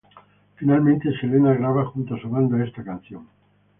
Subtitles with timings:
[0.55, 3.27] Finalmente, Selena graba junto a su banda esta canción.